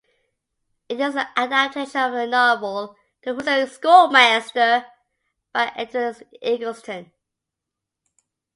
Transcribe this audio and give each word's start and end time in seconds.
It 0.89 0.99
is 0.99 1.15
an 1.15 1.27
adaptation 1.35 2.01
of 2.01 2.13
the 2.13 2.25
novel 2.25 2.97
"The 3.23 3.35
Hoosier 3.35 3.67
Schoolmaster" 3.67 4.87
by 5.53 5.71
Edward 5.75 6.25
Eggleston. 6.41 7.11